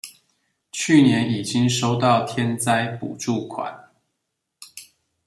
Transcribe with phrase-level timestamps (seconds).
[0.71, 3.91] 去年已經收到天災補助款